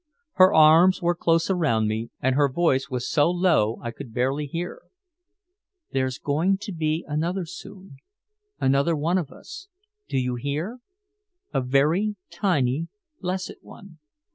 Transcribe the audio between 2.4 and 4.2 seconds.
voice was so low I could